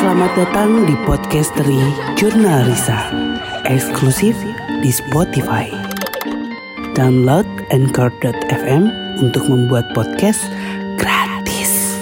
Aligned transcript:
Selamat 0.00 0.32
datang 0.32 0.88
di 0.88 0.96
Podcastery 1.04 1.76
Jurnal 2.16 2.64
Risa 2.64 3.12
Eksklusif 3.68 4.32
di 4.80 4.88
Spotify. 4.88 5.68
Download 6.96 7.44
Anchor.fm 7.68 8.88
untuk 9.20 9.44
membuat 9.44 9.92
podcast 9.92 10.40
gratis. 10.96 12.00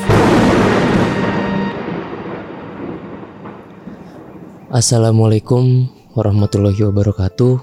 Assalamualaikum 4.70 5.90
warahmatullahi 6.14 6.78
wabarakatuh. 6.78 7.58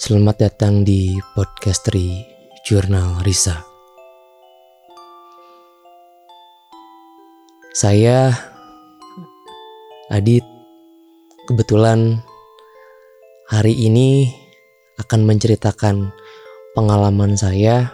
Selamat 0.00 0.48
datang 0.48 0.80
di 0.80 1.20
Podcastery 1.36 2.24
Jurnal 2.64 3.20
Risa. 3.20 3.68
Saya 7.76 8.53
Adit 10.12 10.44
kebetulan 11.48 12.20
hari 13.48 13.72
ini 13.72 14.28
akan 15.00 15.24
menceritakan 15.24 16.12
pengalaman 16.76 17.32
saya 17.40 17.88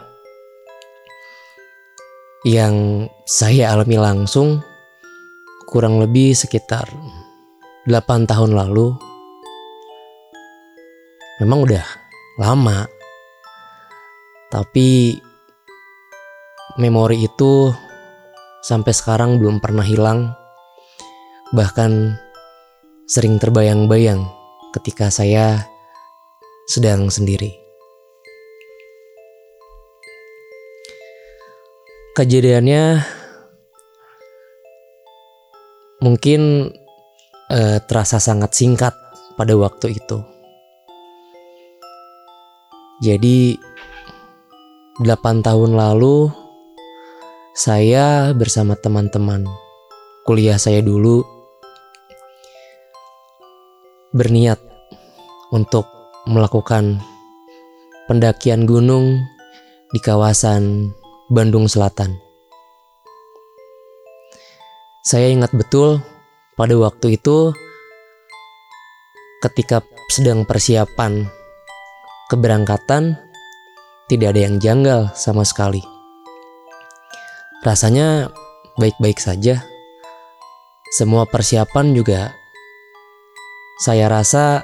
yang 2.43 3.07
saya 3.31 3.71
alami 3.71 3.95
langsung 3.95 4.59
kurang 5.71 6.03
lebih 6.03 6.35
sekitar 6.35 6.91
8 7.87 8.27
tahun 8.27 8.59
lalu. 8.59 8.91
Memang 11.39 11.63
udah 11.63 11.87
lama. 12.43 12.91
Tapi 14.51 15.15
memori 16.75 17.23
itu 17.23 17.71
sampai 18.67 18.91
sekarang 18.91 19.39
belum 19.39 19.63
pernah 19.63 19.87
hilang. 19.87 20.40
Bahkan 21.51 22.15
sering 23.11 23.43
terbayang-bayang 23.43 24.23
ketika 24.71 25.11
saya 25.11 25.67
sedang 26.71 27.11
sendiri. 27.11 27.51
Kejadiannya 32.15 33.03
mungkin 35.99 36.71
eh, 37.51 37.79
terasa 37.83 38.23
sangat 38.23 38.55
singkat 38.55 38.95
pada 39.35 39.59
waktu 39.59 39.99
itu. 39.99 40.23
Jadi 43.03 43.59
8 45.03 45.43
tahun 45.43 45.75
lalu 45.75 46.31
saya 47.59 48.31
bersama 48.37 48.79
teman-teman 48.79 49.49
kuliah 50.29 50.61
saya 50.61 50.85
dulu 50.85 51.40
berniat 54.11 54.59
untuk 55.55 55.87
melakukan 56.27 56.99
pendakian 58.11 58.67
gunung 58.67 59.23
di 59.95 59.99
kawasan 60.03 60.91
Bandung 61.31 61.71
Selatan. 61.71 62.19
Saya 65.07 65.31
ingat 65.31 65.55
betul 65.55 66.03
pada 66.59 66.75
waktu 66.75 67.15
itu 67.19 67.55
ketika 69.41 69.81
sedang 70.11 70.43
persiapan 70.43 71.31
keberangkatan 72.29 73.15
tidak 74.11 74.35
ada 74.35 74.41
yang 74.43 74.59
janggal 74.59 75.01
sama 75.15 75.47
sekali. 75.47 75.83
Rasanya 77.63 78.35
baik-baik 78.75 79.23
saja. 79.23 79.63
Semua 80.91 81.23
persiapan 81.31 81.95
juga 81.95 82.40
saya 83.81 84.13
rasa 84.13 84.61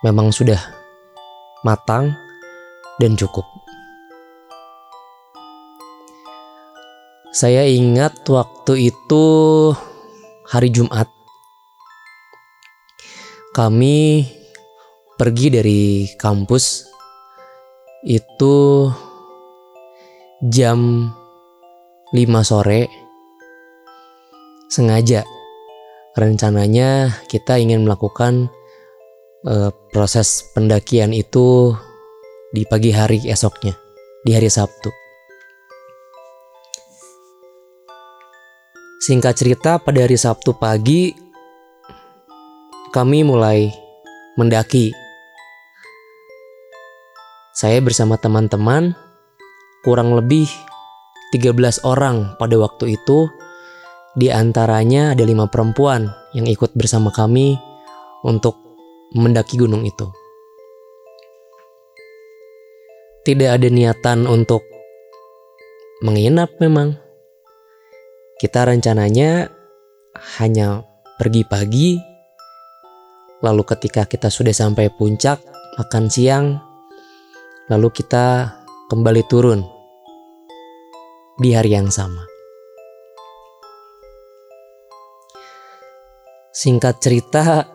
memang 0.00 0.32
sudah 0.32 0.56
matang 1.60 2.16
dan 2.96 3.20
cukup. 3.20 3.44
Saya 7.36 7.68
ingat 7.68 8.24
waktu 8.24 8.88
itu 8.88 9.24
hari 10.48 10.72
Jumat. 10.72 11.12
Kami 13.52 14.24
pergi 15.20 15.46
dari 15.52 15.82
kampus 16.16 16.88
itu 18.08 18.88
jam 20.48 21.12
5 22.08 22.16
sore 22.40 22.88
sengaja 24.72 25.33
rencananya 26.14 27.10
kita 27.26 27.58
ingin 27.58 27.86
melakukan 27.86 28.50
uh, 29.46 29.70
proses 29.90 30.50
pendakian 30.54 31.10
itu 31.14 31.74
di 32.54 32.62
pagi 32.66 32.94
hari 32.94 33.22
esoknya 33.26 33.74
di 34.22 34.30
hari 34.32 34.46
Sabtu 34.46 35.04
Singkat 39.04 39.36
cerita, 39.36 39.76
pada 39.76 40.00
hari 40.00 40.16
Sabtu 40.16 40.56
pagi 40.56 41.12
kami 42.88 43.20
mulai 43.20 43.68
mendaki. 44.40 44.96
Saya 47.52 47.84
bersama 47.84 48.16
teman-teman 48.16 48.96
kurang 49.84 50.16
lebih 50.16 50.48
13 51.36 51.84
orang 51.84 52.32
pada 52.40 52.56
waktu 52.56 52.96
itu. 52.96 53.28
Di 54.14 54.30
antaranya 54.30 55.10
ada 55.10 55.26
lima 55.26 55.50
perempuan 55.50 56.06
yang 56.38 56.46
ikut 56.46 56.70
bersama 56.78 57.10
kami 57.10 57.58
untuk 58.22 58.54
mendaki 59.14 59.58
gunung 59.58 59.82
itu. 59.82 60.06
Tidak 63.26 63.50
ada 63.50 63.66
niatan 63.66 64.30
untuk 64.30 64.62
menginap 66.04 66.54
memang 66.62 66.94
kita 68.38 68.70
rencananya 68.70 69.48
hanya 70.38 70.84
pergi 71.18 71.42
pagi, 71.48 71.96
lalu 73.42 73.62
ketika 73.66 74.04
kita 74.06 74.28
sudah 74.28 74.52
sampai 74.52 74.92
puncak, 74.94 75.40
makan 75.80 76.06
siang, 76.12 76.60
lalu 77.72 77.88
kita 77.90 78.52
kembali 78.92 79.22
turun 79.26 79.64
di 81.40 81.56
hari 81.56 81.72
yang 81.74 81.88
sama. 81.88 82.33
Singkat 86.54 87.02
cerita, 87.02 87.66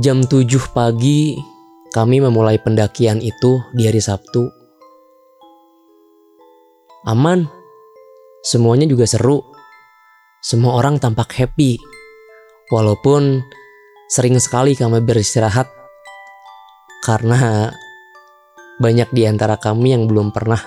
jam 0.00 0.24
7 0.24 0.48
pagi 0.72 1.36
kami 1.92 2.24
memulai 2.24 2.56
pendakian 2.56 3.20
itu 3.20 3.60
di 3.76 3.84
hari 3.84 4.00
Sabtu. 4.00 4.48
Aman, 7.04 7.60
Semuanya 8.40 8.88
juga 8.88 9.04
seru. 9.04 9.44
Semua 10.40 10.80
orang 10.80 10.96
tampak 10.96 11.36
happy. 11.36 11.76
Walaupun 12.72 13.44
sering 14.08 14.40
sekali 14.40 14.72
kami 14.72 15.04
beristirahat 15.04 15.68
karena 17.04 17.68
banyak 18.80 19.12
di 19.12 19.28
antara 19.28 19.60
kami 19.60 19.92
yang 19.92 20.08
belum 20.08 20.32
pernah 20.32 20.60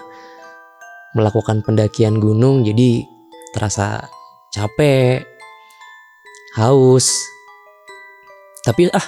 melakukan 1.18 1.66
pendakian 1.66 2.22
gunung 2.22 2.62
jadi 2.62 3.02
terasa 3.58 4.06
capek, 4.54 5.33
haus. 6.58 7.26
Tapi 8.64 8.88
ah, 8.94 9.08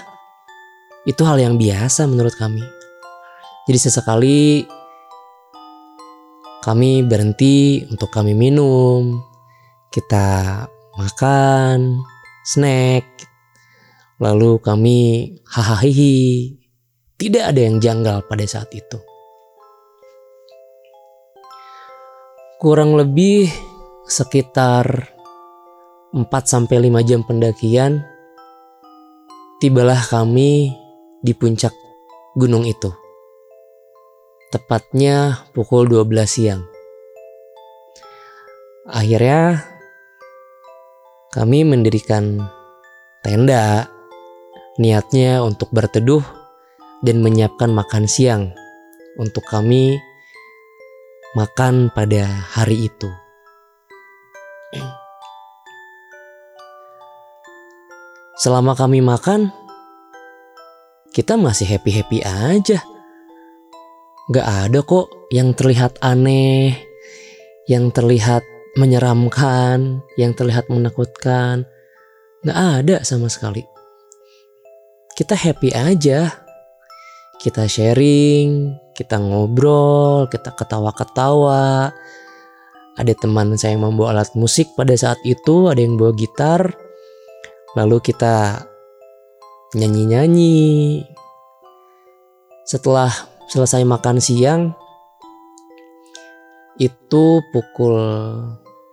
itu 1.06 1.22
hal 1.24 1.38
yang 1.40 1.56
biasa 1.56 2.10
menurut 2.10 2.34
kami. 2.36 2.66
Jadi 3.66 3.78
sesekali 3.82 4.66
kami 6.66 7.06
berhenti 7.06 7.86
untuk 7.90 8.10
kami 8.10 8.34
minum, 8.34 9.22
kita 9.94 10.66
makan, 10.98 12.02
snack, 12.42 13.06
lalu 14.18 14.58
kami 14.60 15.30
hahaha 15.46 15.88
Tidak 17.16 17.44
ada 17.48 17.62
yang 17.62 17.80
janggal 17.80 18.28
pada 18.28 18.44
saat 18.44 18.68
itu. 18.76 19.00
Kurang 22.60 22.98
lebih 22.98 23.48
sekitar 24.10 25.15
4 26.16 26.32
sampai 26.48 26.88
5 26.88 27.04
jam 27.04 27.22
pendakian 27.28 28.00
tibalah 29.60 30.00
kami 30.00 30.72
di 31.20 31.36
puncak 31.36 31.76
gunung 32.40 32.64
itu 32.64 32.88
tepatnya 34.56 35.44
pukul 35.52 35.84
12 35.92 36.08
siang. 36.24 36.64
Akhirnya 38.88 39.68
kami 41.36 41.68
mendirikan 41.68 42.40
tenda 43.20 43.92
niatnya 44.80 45.44
untuk 45.44 45.76
berteduh 45.76 46.24
dan 47.04 47.20
menyiapkan 47.20 47.68
makan 47.68 48.08
siang 48.08 48.56
untuk 49.20 49.44
kami 49.44 50.00
makan 51.36 51.92
pada 51.92 52.24
hari 52.56 52.88
itu. 52.88 53.25
Selama 58.36 58.76
kami 58.76 59.00
makan, 59.00 59.52
kita 61.16 61.40
masih 61.40 61.64
happy-happy 61.72 62.20
aja. 62.28 62.84
Gak 64.36 64.48
ada 64.68 64.80
kok 64.84 65.08
yang 65.32 65.56
terlihat 65.56 65.96
aneh, 66.04 66.76
yang 67.72 67.94
terlihat 67.96 68.44
menyeramkan, 68.76 70.04
yang 70.20 70.36
terlihat 70.36 70.68
menakutkan. 70.68 71.64
Gak 72.44 72.60
ada 72.84 73.02
sama 73.08 73.32
sekali. 73.32 73.64
Kita 75.16 75.34
happy 75.40 75.72
aja. 75.72 76.28
Kita 77.40 77.64
sharing, 77.70 78.76
kita 78.92 79.16
ngobrol, 79.20 80.28
kita 80.28 80.52
ketawa-ketawa. 80.52 81.96
Ada 82.96 83.14
teman 83.16 83.56
saya 83.60 83.76
yang 83.76 83.92
membawa 83.92 84.20
alat 84.20 84.32
musik 84.40 84.72
pada 84.76 84.96
saat 84.96 85.20
itu, 85.28 85.68
ada 85.68 85.80
yang 85.80 85.96
bawa 85.96 86.16
gitar. 86.16 86.85
Lalu 87.76 87.98
kita 88.00 88.64
nyanyi-nyanyi. 89.76 91.04
Setelah 92.66 93.12
selesai 93.46 93.86
makan 93.86 94.18
siang, 94.18 94.74
itu 96.82 97.26
pukul 97.54 97.96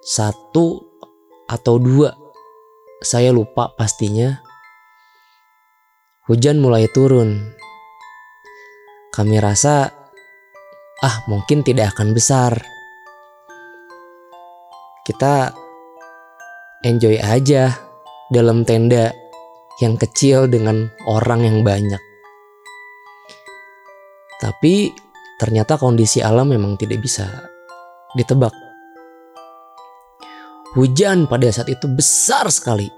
satu 0.03 0.83
atau 1.49 1.75
dua, 1.79 2.13
saya 3.01 3.33
lupa 3.33 3.73
pastinya. 3.79 4.43
Hujan 6.27 6.63
mulai 6.63 6.87
turun 6.91 7.55
kami 9.13 9.37
rasa, 9.37 9.93
ah 11.05 11.17
mungkin 11.29 11.61
tidak 11.61 11.93
akan 11.93 12.17
besar. 12.17 12.65
Kita 15.05 15.53
enjoy 16.81 17.21
aja 17.21 17.92
dalam 18.33 18.65
tenda 18.65 19.13
yang 19.85 20.01
kecil 20.01 20.49
dengan 20.49 20.89
orang 21.05 21.45
yang 21.45 21.59
banyak. 21.61 22.01
Tapi 24.41 24.91
ternyata 25.37 25.77
kondisi 25.77 26.25
alam 26.25 26.51
memang 26.51 26.81
tidak 26.81 27.05
bisa 27.05 27.29
ditebak. 28.17 28.51
Hujan 30.73 31.29
pada 31.29 31.53
saat 31.53 31.69
itu 31.69 31.85
besar 31.87 32.49
sekali. 32.49 32.89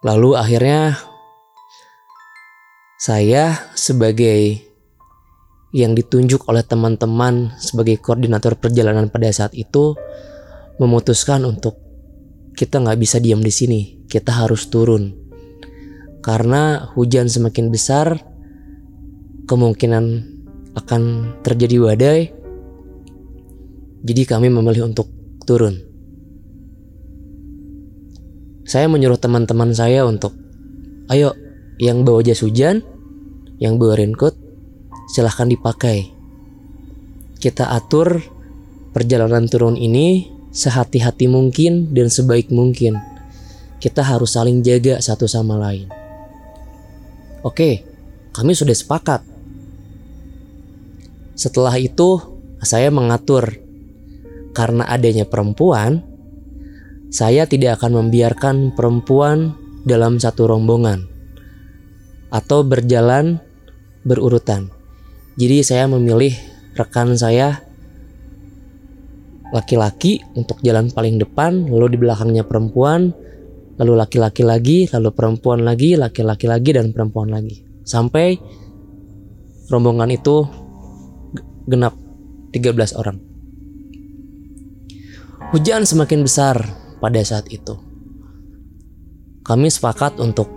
Lalu 0.00 0.30
akhirnya 0.32 0.96
saya 2.96 3.52
sebagai 3.76 4.64
yang 5.76 5.92
ditunjuk 5.92 6.48
oleh 6.48 6.64
teman-teman 6.64 7.52
sebagai 7.60 8.00
koordinator 8.00 8.56
perjalanan 8.56 9.12
pada 9.12 9.28
saat 9.28 9.52
itu 9.52 9.92
memutuskan 10.80 11.44
untuk 11.44 11.85
kita 12.56 12.80
nggak 12.80 12.96
bisa 12.96 13.20
diam 13.20 13.44
di 13.44 13.52
sini, 13.52 13.80
kita 14.08 14.32
harus 14.32 14.72
turun. 14.72 15.12
Karena 16.24 16.88
hujan 16.96 17.28
semakin 17.28 17.68
besar, 17.68 18.16
kemungkinan 19.44 20.04
akan 20.72 21.02
terjadi 21.44 21.76
badai. 21.76 22.20
Jadi 24.02 24.22
kami 24.24 24.48
memilih 24.48 24.88
untuk 24.88 25.12
turun. 25.44 25.84
Saya 28.66 28.90
menyuruh 28.90 29.20
teman-teman 29.20 29.70
saya 29.76 30.08
untuk, 30.08 30.34
ayo 31.12 31.36
yang 31.78 32.02
bawa 32.02 32.24
jas 32.24 32.42
hujan, 32.42 32.82
yang 33.60 33.78
bawa 33.78 33.94
raincoat, 34.00 34.34
silahkan 35.12 35.46
dipakai. 35.46 36.10
Kita 37.38 37.70
atur 37.70 38.24
perjalanan 38.90 39.46
turun 39.46 39.78
ini 39.78 40.35
sehati-hati 40.56 41.28
mungkin 41.28 41.92
dan 41.92 42.08
sebaik 42.08 42.48
mungkin. 42.48 42.96
Kita 43.76 44.00
harus 44.00 44.32
saling 44.32 44.64
jaga 44.64 44.96
satu 45.04 45.28
sama 45.28 45.60
lain. 45.60 45.92
Oke, 47.44 47.84
kami 48.32 48.56
sudah 48.56 48.72
sepakat. 48.72 49.20
Setelah 51.36 51.76
itu, 51.76 52.16
saya 52.64 52.88
mengatur 52.88 53.60
karena 54.56 54.88
adanya 54.88 55.28
perempuan, 55.28 56.00
saya 57.12 57.44
tidak 57.44 57.76
akan 57.76 58.08
membiarkan 58.08 58.72
perempuan 58.72 59.52
dalam 59.84 60.16
satu 60.16 60.48
rombongan 60.48 61.04
atau 62.32 62.64
berjalan 62.64 63.38
berurutan. 64.02 64.72
Jadi 65.36 65.60
saya 65.60 65.84
memilih 65.84 66.32
rekan 66.74 67.12
saya 67.12 67.65
laki-laki 69.54 70.22
untuk 70.34 70.58
jalan 70.62 70.90
paling 70.90 71.20
depan, 71.20 71.70
lalu 71.70 71.94
di 71.94 71.98
belakangnya 72.02 72.42
perempuan, 72.42 73.14
lalu 73.78 73.92
laki-laki 73.94 74.42
lagi, 74.42 74.78
lalu 74.90 75.10
perempuan 75.12 75.62
lagi, 75.62 75.94
laki-laki 75.94 76.46
lagi 76.48 76.70
dan 76.74 76.90
perempuan 76.90 77.30
lagi. 77.30 77.62
Sampai 77.86 78.34
rombongan 79.70 80.10
itu 80.10 80.46
genap 81.70 81.94
13 82.50 82.98
orang. 82.98 83.18
Hujan 85.54 85.86
semakin 85.86 86.26
besar 86.26 86.56
pada 86.98 87.22
saat 87.22 87.46
itu. 87.54 87.78
Kami 89.46 89.70
sepakat 89.70 90.18
untuk 90.18 90.50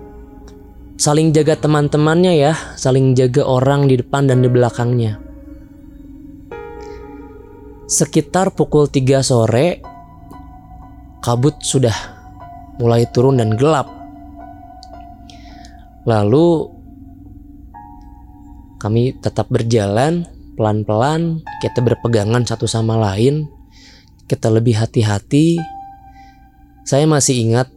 saling 0.98 1.30
jaga 1.30 1.54
teman-temannya 1.62 2.34
ya, 2.42 2.54
saling 2.74 3.14
jaga 3.14 3.46
orang 3.46 3.86
di 3.86 4.02
depan 4.02 4.26
dan 4.26 4.42
di 4.42 4.50
belakangnya. 4.50 5.29
Sekitar 7.90 8.54
pukul 8.54 8.86
3 8.86 9.26
sore, 9.26 9.82
kabut 11.26 11.58
sudah 11.66 11.98
mulai 12.78 13.10
turun 13.10 13.42
dan 13.42 13.58
gelap. 13.58 13.90
Lalu 16.06 16.70
kami 18.78 19.18
tetap 19.18 19.50
berjalan 19.50 20.30
pelan-pelan, 20.54 21.42
kita 21.66 21.82
berpegangan 21.82 22.46
satu 22.46 22.70
sama 22.70 22.94
lain, 22.94 23.50
kita 24.30 24.54
lebih 24.54 24.78
hati-hati. 24.78 25.58
Saya 26.86 27.10
masih 27.10 27.42
ingat 27.42 27.74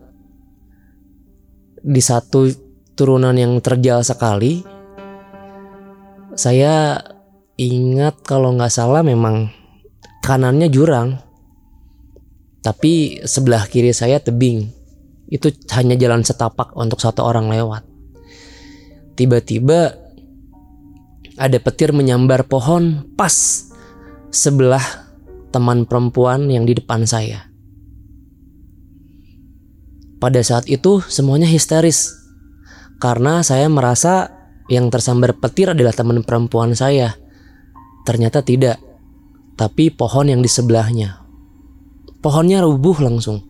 di 1.81 2.05
satu 2.05 2.53
turunan 2.93 3.33
yang 3.33 3.57
terjal 3.65 4.05
sekali. 4.05 4.61
Saya 6.37 7.01
ingat 7.57 8.21
kalau 8.29 8.53
nggak 8.53 8.69
salah 8.69 9.01
memang 9.01 9.62
kanannya 10.23 10.71
jurang. 10.71 11.19
Tapi 12.63 13.21
sebelah 13.27 13.67
kiri 13.67 13.91
saya 13.91 14.23
tebing. 14.23 14.71
Itu 15.27 15.51
hanya 15.75 15.99
jalan 15.99 16.23
setapak 16.23 16.79
untuk 16.79 17.03
satu 17.03 17.27
orang 17.27 17.51
lewat. 17.51 17.83
Tiba-tiba 19.19 19.99
ada 21.37 21.59
petir 21.59 21.91
menyambar 21.91 22.47
pohon 22.47 23.03
pas 23.19 23.67
sebelah 24.31 24.85
teman 25.51 25.85
perempuan 25.85 26.47
yang 26.49 26.65
di 26.65 26.79
depan 26.79 27.03
saya. 27.05 27.51
Pada 30.23 30.39
saat 30.39 30.71
itu 30.71 31.03
semuanya 31.03 31.51
histeris 31.51 32.15
karena 33.03 33.43
saya 33.43 33.67
merasa 33.67 34.31
yang 34.71 34.87
tersambar 34.87 35.35
petir 35.35 35.75
adalah 35.75 35.91
teman 35.91 36.23
perempuan 36.23 36.79
saya. 36.79 37.19
Ternyata 38.07 38.47
tidak, 38.47 38.79
tapi 39.59 39.93
pohon 39.93 40.29
yang 40.29 40.41
di 40.41 40.51
sebelahnya. 40.51 41.23
Pohonnya 42.23 42.63
rubuh 42.63 42.97
langsung. 43.03 43.43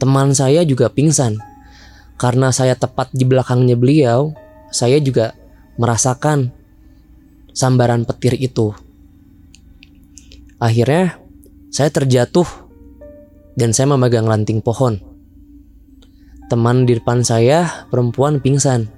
Teman 0.00 0.32
saya 0.32 0.64
juga 0.64 0.90
pingsan. 0.90 1.38
Karena 2.14 2.54
saya 2.54 2.78
tepat 2.78 3.10
di 3.10 3.26
belakangnya 3.26 3.74
beliau, 3.74 4.32
saya 4.70 5.02
juga 5.02 5.34
merasakan 5.76 6.54
sambaran 7.50 8.06
petir 8.06 8.38
itu. 8.38 8.70
Akhirnya, 10.62 11.18
saya 11.74 11.90
terjatuh 11.90 12.46
dan 13.58 13.74
saya 13.74 13.90
memegang 13.90 14.30
ranting 14.30 14.62
pohon 14.62 15.14
teman 16.54 16.84
di 16.84 16.94
depan 17.00 17.24
saya 17.24 17.88
perempuan 17.88 18.40
pingsan. 18.40 18.88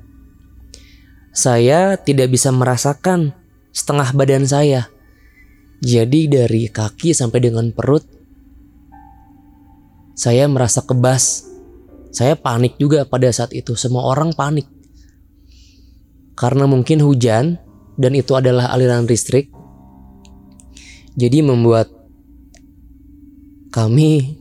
Saya 1.31 2.01
tidak 2.01 2.33
bisa 2.33 2.51
merasakan 2.51 3.37
setengah 3.71 4.13
badan 4.17 4.45
saya. 4.49 4.93
Jadi 5.85 6.31
dari 6.31 6.69
kaki 6.73 7.13
sampai 7.13 7.41
dengan 7.41 7.69
perut 7.73 8.17
saya 10.17 10.49
merasa 10.49 10.81
kebas. 10.81 11.45
Saya 12.09 12.33
panik 12.41 12.81
juga 12.81 13.05
pada 13.05 13.29
saat 13.29 13.53
itu. 13.53 13.77
Semua 13.77 14.09
orang 14.09 14.33
panik. 14.33 14.65
Karena 16.33 16.65
mungkin 16.65 17.05
hujan 17.05 17.61
dan 18.01 18.13
itu 18.17 18.33
adalah 18.33 18.73
aliran 18.73 19.05
listrik. 19.05 19.53
Jadi 21.13 21.45
membuat 21.45 21.93
kami 23.69 24.41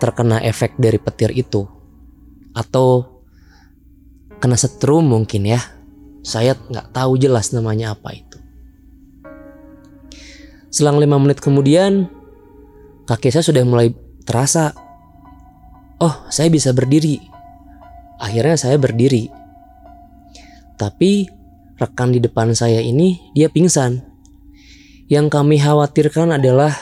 terkena 0.00 0.40
efek 0.40 0.80
dari 0.80 0.96
petir 0.96 1.36
itu 1.36 1.68
atau 2.56 3.20
kena 4.40 4.56
setrum 4.56 5.04
mungkin 5.04 5.44
ya. 5.44 5.60
Saya 6.24 6.56
nggak 6.56 6.96
tahu 6.96 7.20
jelas 7.20 7.52
namanya 7.52 7.92
apa 7.92 8.16
itu. 8.16 8.23
Selang 10.74 10.98
lima 10.98 11.22
menit 11.22 11.38
kemudian, 11.38 12.10
kaki 13.06 13.30
saya 13.30 13.46
sudah 13.46 13.62
mulai 13.62 13.94
terasa. 14.26 14.74
Oh, 16.02 16.26
saya 16.34 16.50
bisa 16.50 16.74
berdiri. 16.74 17.30
akhirnya 18.18 18.58
saya 18.58 18.74
berdiri. 18.74 19.30
Tapi 20.74 21.30
rekan 21.78 22.10
di 22.10 22.18
depan 22.18 22.58
saya 22.58 22.82
ini 22.82 23.22
dia 23.38 23.46
pingsan. 23.46 24.02
Yang 25.06 25.30
kami 25.30 25.62
khawatirkan 25.62 26.34
adalah 26.34 26.74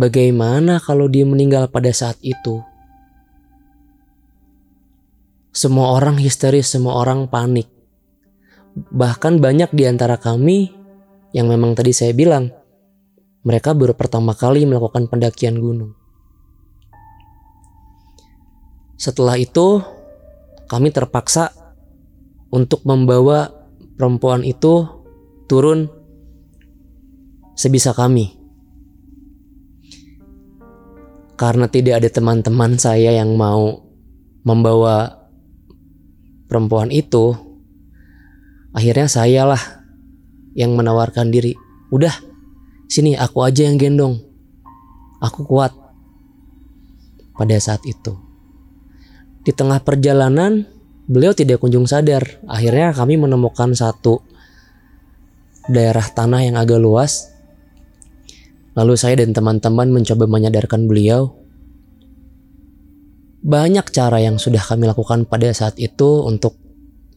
bagaimana 0.00 0.80
kalau 0.80 1.12
dia 1.12 1.28
meninggal 1.28 1.68
pada 1.68 1.92
saat 1.92 2.16
itu. 2.24 2.64
Semua 5.52 5.92
orang 5.92 6.16
histeris, 6.16 6.72
semua 6.72 6.96
orang 6.96 7.28
panik. 7.28 7.68
Bahkan 8.76 9.44
banyak 9.44 9.76
di 9.76 9.84
antara 9.88 10.16
kami 10.16 10.85
yang 11.36 11.52
memang 11.52 11.76
tadi 11.76 11.92
saya 11.92 12.16
bilang, 12.16 12.48
mereka 13.44 13.76
baru 13.76 13.92
pertama 13.92 14.32
kali 14.32 14.64
melakukan 14.64 15.04
pendakian 15.04 15.60
gunung. 15.60 15.92
Setelah 18.96 19.36
itu, 19.36 19.84
kami 20.64 20.88
terpaksa 20.88 21.52
untuk 22.48 22.80
membawa 22.88 23.52
perempuan 24.00 24.48
itu 24.48 24.88
turun 25.44 25.92
sebisa 27.52 27.92
kami. 27.92 28.32
Karena 31.36 31.68
tidak 31.68 32.00
ada 32.00 32.08
teman-teman 32.08 32.80
saya 32.80 33.12
yang 33.12 33.36
mau 33.36 33.84
membawa 34.40 35.28
perempuan 36.48 36.88
itu, 36.88 37.36
akhirnya 38.72 39.04
saya 39.04 39.44
lah 39.44 39.85
yang 40.56 40.72
menawarkan 40.72 41.28
diri. 41.28 41.52
Udah, 41.92 42.16
sini 42.88 43.14
aku 43.14 43.44
aja 43.44 43.68
yang 43.68 43.76
gendong. 43.76 44.24
Aku 45.20 45.44
kuat. 45.44 45.76
Pada 47.36 47.56
saat 47.60 47.84
itu. 47.84 48.16
Di 49.44 49.52
tengah 49.52 49.84
perjalanan, 49.84 50.64
beliau 51.04 51.36
tidak 51.36 51.60
kunjung 51.60 51.84
sadar. 51.84 52.40
Akhirnya 52.48 52.96
kami 52.96 53.20
menemukan 53.20 53.76
satu 53.76 54.24
daerah 55.68 56.08
tanah 56.08 56.48
yang 56.48 56.56
agak 56.56 56.80
luas. 56.80 57.36
Lalu 58.72 58.96
saya 58.96 59.20
dan 59.20 59.36
teman-teman 59.36 59.92
mencoba 59.92 60.24
menyadarkan 60.24 60.88
beliau 60.88 61.46
banyak 63.46 63.86
cara 63.94 64.18
yang 64.18 64.42
sudah 64.42 64.58
kami 64.58 64.90
lakukan 64.90 65.22
pada 65.22 65.46
saat 65.54 65.78
itu 65.78 66.26
untuk 66.26 66.58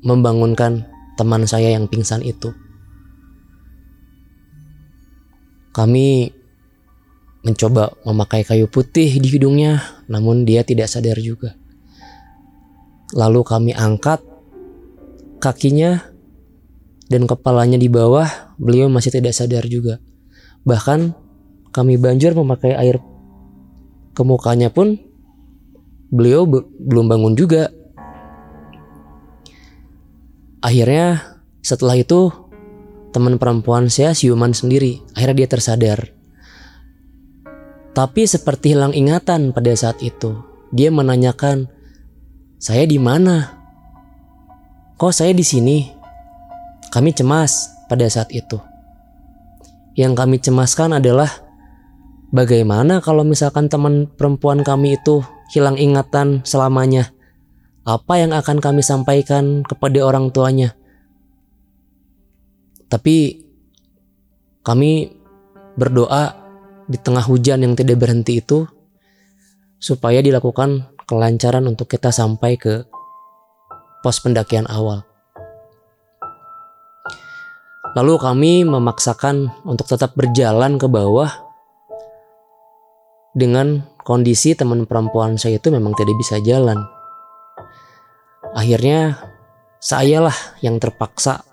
membangunkan 0.06 0.86
teman 1.18 1.50
saya 1.50 1.74
yang 1.74 1.90
pingsan 1.90 2.22
itu. 2.22 2.54
Kami 5.70 6.34
mencoba 7.46 7.96
memakai 8.04 8.44
kayu 8.44 8.68
putih 8.68 9.08
di 9.22 9.28
hidungnya, 9.32 10.04
namun 10.12 10.44
dia 10.44 10.66
tidak 10.68 10.92
sadar 10.92 11.16
juga. 11.22 11.56
Lalu 13.16 13.42
kami 13.42 13.72
angkat 13.74 14.22
kakinya 15.40 16.04
dan 17.10 17.26
kepalanya 17.26 17.80
di 17.80 17.90
bawah, 17.90 18.54
beliau 18.60 18.92
masih 18.92 19.10
tidak 19.10 19.34
sadar 19.34 19.66
juga. 19.66 19.98
Bahkan 20.68 21.16
kami 21.72 21.98
banjur 21.98 22.36
memakai 22.36 22.76
air 22.76 23.02
ke 24.14 24.22
mukanya 24.22 24.70
pun 24.70 25.00
beliau 26.12 26.46
belum 26.78 27.06
bangun 27.08 27.34
juga. 27.34 27.72
Akhirnya 30.60 31.40
setelah 31.64 31.96
itu 31.96 32.30
teman 33.10 33.42
perempuan 33.42 33.90
saya 33.92 34.14
siuman 34.14 34.54
sendiri. 34.54 35.02
Akhirnya 35.14 35.46
dia 35.46 35.50
tersadar. 35.50 36.00
Tapi 37.94 38.24
seperti 38.24 38.78
hilang 38.78 38.96
ingatan 38.96 39.52
pada 39.52 39.74
saat 39.76 40.00
itu. 40.00 40.40
Dia 40.70 40.94
menanyakan, 40.94 41.68
"Saya 42.62 42.86
di 42.86 43.02
mana? 43.02 43.60
Kok 44.96 45.14
saya 45.14 45.34
di 45.34 45.44
sini?" 45.44 45.90
Kami 46.90 47.14
cemas 47.14 47.70
pada 47.86 48.08
saat 48.10 48.34
itu. 48.34 48.58
Yang 50.00 50.14
kami 50.16 50.38
cemaskan 50.40 50.98
adalah 50.98 51.30
bagaimana 52.32 53.04
kalau 53.04 53.28
misalkan 53.28 53.68
teman 53.68 54.08
perempuan 54.08 54.64
kami 54.64 54.96
itu 54.96 55.22
hilang 55.52 55.76
ingatan 55.76 56.46
selamanya. 56.48 57.12
Apa 57.84 58.22
yang 58.22 58.32
akan 58.32 58.64
kami 58.64 58.80
sampaikan 58.86 59.66
kepada 59.68 60.00
orang 60.06 60.32
tuanya? 60.32 60.79
Tapi 62.90 63.46
kami 64.66 65.14
berdoa 65.78 66.36
di 66.90 66.98
tengah 66.98 67.22
hujan 67.22 67.62
yang 67.62 67.78
tidak 67.78 68.02
berhenti 68.02 68.42
itu 68.42 68.66
supaya 69.78 70.20
dilakukan 70.20 70.90
kelancaran 71.06 71.64
untuk 71.70 71.86
kita 71.86 72.10
sampai 72.10 72.58
ke 72.58 72.84
pos 74.02 74.20
pendakian 74.20 74.66
awal. 74.66 75.06
Lalu 77.98 78.14
kami 78.22 78.54
memaksakan 78.70 79.66
untuk 79.66 79.90
tetap 79.90 80.14
berjalan 80.14 80.78
ke 80.78 80.86
bawah 80.86 81.30
dengan 83.34 83.82
kondisi 84.06 84.54
teman 84.54 84.86
perempuan 84.86 85.42
saya 85.42 85.58
itu 85.58 85.74
memang 85.74 85.98
tidak 85.98 86.14
bisa 86.22 86.38
jalan. 86.46 86.78
Akhirnya 88.54 89.18
sayalah 89.82 90.36
yang 90.62 90.78
terpaksa 90.78 91.49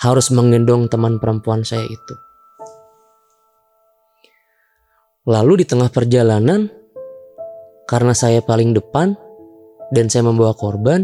harus 0.00 0.28
menggendong 0.32 0.88
teman 0.92 1.16
perempuan 1.16 1.64
saya 1.64 1.84
itu. 1.88 2.14
Lalu 5.26 5.62
di 5.62 5.66
tengah 5.66 5.90
perjalanan, 5.90 6.70
karena 7.90 8.14
saya 8.14 8.38
paling 8.42 8.74
depan 8.76 9.18
dan 9.90 10.06
saya 10.06 10.26
membawa 10.26 10.54
korban, 10.54 11.02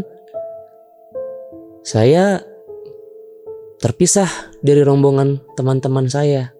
saya 1.83 2.39
terpisah 3.83 4.31
dari 4.63 4.79
rombongan 4.79 5.43
teman-teman 5.59 6.07
saya. 6.07 6.55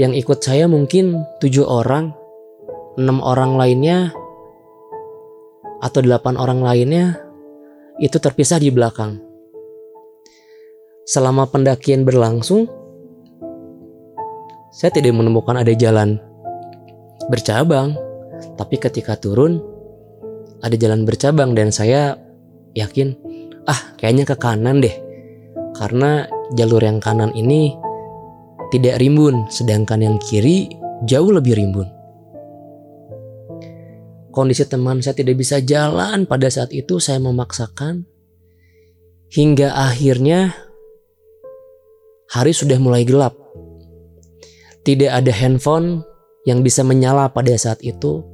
Yang 0.00 0.24
ikut 0.24 0.38
saya 0.40 0.64
mungkin 0.64 1.20
tujuh 1.44 1.68
orang, 1.68 2.16
enam 2.96 3.20
orang 3.20 3.60
lainnya 3.60 4.10
atau 5.84 6.00
delapan 6.00 6.40
orang 6.40 6.64
lainnya 6.64 7.20
itu 8.00 8.16
terpisah 8.16 8.56
di 8.56 8.72
belakang. 8.72 9.33
Selama 11.04 11.44
pendakian 11.44 12.08
berlangsung, 12.08 12.64
saya 14.72 14.88
tidak 14.88 15.12
menemukan 15.12 15.60
ada 15.60 15.76
jalan 15.76 16.16
bercabang, 17.28 17.92
tapi 18.56 18.80
ketika 18.80 19.12
turun 19.20 19.60
ada 20.64 20.72
jalan 20.80 21.04
bercabang 21.04 21.52
dan 21.52 21.68
saya 21.68 22.16
yakin 22.72 23.12
ah 23.68 23.92
kayaknya 24.00 24.24
ke 24.24 24.36
kanan 24.40 24.80
deh. 24.80 24.96
Karena 25.76 26.24
jalur 26.56 26.80
yang 26.80 27.04
kanan 27.04 27.36
ini 27.36 27.76
tidak 28.72 28.96
rimbun, 28.96 29.44
sedangkan 29.52 30.00
yang 30.00 30.16
kiri 30.24 30.72
jauh 31.04 31.28
lebih 31.28 31.52
rimbun. 31.52 31.88
Kondisi 34.32 34.64
teman 34.66 35.04
saya 35.04 35.14
tidak 35.14 35.36
bisa 35.36 35.60
jalan 35.60 36.24
pada 36.24 36.48
saat 36.48 36.72
itu 36.72 36.96
saya 36.96 37.20
memaksakan. 37.20 38.08
Hingga 39.30 39.74
akhirnya 39.74 40.54
hari 42.34 42.50
sudah 42.50 42.82
mulai 42.82 43.06
gelap. 43.06 43.38
Tidak 44.82 45.06
ada 45.06 45.30
handphone 45.30 46.02
yang 46.42 46.66
bisa 46.66 46.82
menyala 46.82 47.30
pada 47.30 47.54
saat 47.54 47.78
itu. 47.86 48.26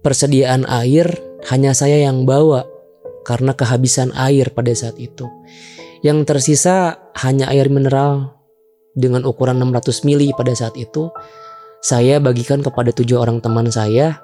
Persediaan 0.00 0.64
air 0.64 1.04
hanya 1.52 1.76
saya 1.76 2.00
yang 2.00 2.24
bawa 2.24 2.64
karena 3.28 3.52
kehabisan 3.52 4.16
air 4.16 4.48
pada 4.56 4.72
saat 4.72 4.96
itu. 4.96 5.28
Yang 6.00 6.32
tersisa 6.32 6.96
hanya 7.20 7.52
air 7.52 7.68
mineral 7.68 8.40
dengan 8.96 9.28
ukuran 9.28 9.60
600 9.60 10.08
mili 10.08 10.32
pada 10.32 10.56
saat 10.56 10.72
itu. 10.80 11.12
Saya 11.84 12.20
bagikan 12.20 12.64
kepada 12.64 12.92
tujuh 12.92 13.20
orang 13.20 13.44
teman 13.44 13.68
saya 13.68 14.20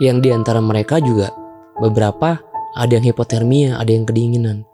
yang 0.00 0.24
di 0.24 0.32
antara 0.32 0.60
mereka 0.60 1.00
juga 1.00 1.32
beberapa 1.80 2.40
ada 2.76 2.92
yang 2.96 3.04
hipotermia, 3.12 3.80
ada 3.80 3.92
yang 3.92 4.04
kedinginan. 4.04 4.68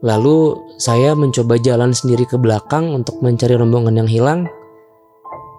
Lalu 0.00 0.56
saya 0.80 1.12
mencoba 1.12 1.60
jalan 1.60 1.92
sendiri 1.92 2.24
ke 2.24 2.40
belakang 2.40 2.88
untuk 2.88 3.20
mencari 3.20 3.52
rombongan 3.52 4.00
yang 4.00 4.08
hilang, 4.08 4.40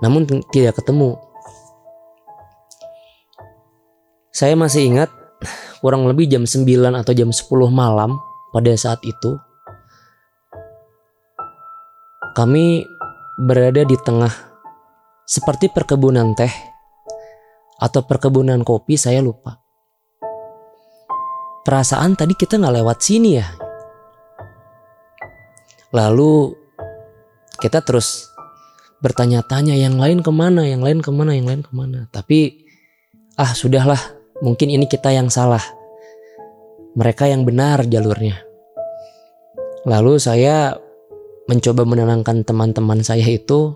namun 0.02 0.26
tidak 0.50 0.82
ketemu. 0.82 1.14
Saya 4.34 4.58
masih 4.58 4.90
ingat 4.90 5.14
kurang 5.86 6.10
lebih 6.10 6.26
jam 6.26 6.50
9 6.50 6.66
atau 6.98 7.14
jam 7.14 7.30
10 7.30 7.46
malam 7.70 8.18
pada 8.50 8.74
saat 8.74 8.98
itu. 9.06 9.38
Kami 12.34 12.82
berada 13.38 13.86
di 13.86 13.98
tengah 14.02 14.34
seperti 15.30 15.70
perkebunan 15.70 16.34
teh 16.34 16.54
atau 17.78 18.02
perkebunan 18.02 18.66
kopi 18.66 18.98
saya 18.98 19.22
lupa. 19.22 19.62
Perasaan 21.62 22.18
tadi 22.18 22.34
kita 22.34 22.58
nggak 22.58 22.82
lewat 22.82 22.98
sini 23.06 23.38
ya. 23.38 23.61
Lalu 25.92 26.56
kita 27.60 27.84
terus 27.84 28.32
bertanya-tanya 29.04 29.76
yang 29.76 29.98
lain 30.00 30.24
ke 30.24 30.32
mana, 30.32 30.64
yang 30.64 30.82
lain 30.82 31.04
ke 31.04 31.12
mana, 31.12 31.36
yang 31.36 31.48
lain 31.50 31.62
ke 31.62 31.72
mana. 31.74 32.08
Tapi 32.10 32.66
ah 33.36 33.52
sudahlah, 33.52 34.00
mungkin 34.40 34.72
ini 34.72 34.88
kita 34.88 35.12
yang 35.12 35.28
salah. 35.28 35.62
Mereka 36.96 37.28
yang 37.28 37.48
benar 37.48 37.88
jalurnya. 37.88 38.40
Lalu 39.88 40.22
saya 40.22 40.76
mencoba 41.50 41.84
menenangkan 41.84 42.46
teman-teman 42.46 43.02
saya 43.02 43.26
itu 43.26 43.74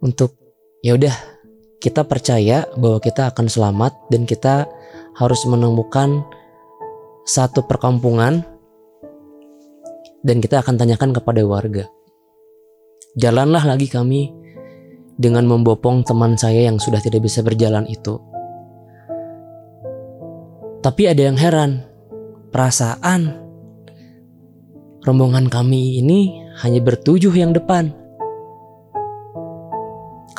untuk 0.00 0.34
ya 0.80 0.94
udah 0.94 1.12
kita 1.78 2.02
percaya 2.06 2.66
bahwa 2.74 2.98
kita 2.98 3.30
akan 3.30 3.46
selamat 3.46 3.92
dan 4.10 4.26
kita 4.26 4.66
harus 5.18 5.42
menemukan 5.46 6.22
satu 7.26 7.66
perkampungan 7.66 8.42
dan 10.22 10.42
kita 10.42 10.62
akan 10.62 10.74
tanyakan 10.78 11.10
kepada 11.14 11.42
warga. 11.46 11.84
Jalanlah 13.18 13.64
lagi 13.66 13.90
kami 13.90 14.30
dengan 15.18 15.46
membopong 15.50 16.06
teman 16.06 16.38
saya 16.38 16.70
yang 16.70 16.78
sudah 16.78 17.02
tidak 17.02 17.26
bisa 17.26 17.42
berjalan 17.42 17.86
itu. 17.90 18.18
Tapi 20.78 21.10
ada 21.10 21.26
yang 21.26 21.34
heran, 21.34 21.82
perasaan 22.54 23.34
rombongan 25.02 25.50
kami 25.50 25.98
ini 25.98 26.46
hanya 26.62 26.78
bertujuh 26.78 27.34
yang 27.34 27.50
depan. 27.50 27.90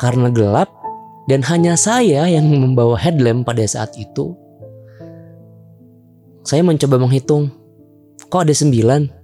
Karena 0.00 0.32
gelap 0.32 0.72
dan 1.28 1.44
hanya 1.44 1.76
saya 1.76 2.24
yang 2.24 2.48
membawa 2.48 2.96
headlamp 2.96 3.44
pada 3.44 3.60
saat 3.68 3.92
itu, 4.00 4.32
saya 6.40 6.64
mencoba 6.64 6.96
menghitung, 6.96 7.52
kok 8.32 8.48
ada 8.48 8.56
sembilan? 8.56 9.19